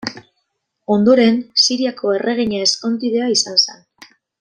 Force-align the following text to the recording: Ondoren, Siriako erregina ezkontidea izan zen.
Ondoren, 0.95 1.37
Siriako 1.65 2.17
erregina 2.21 2.65
ezkontidea 2.71 3.33
izan 3.39 3.65
zen. 3.67 3.89